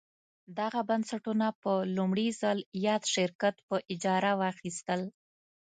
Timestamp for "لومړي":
1.97-2.27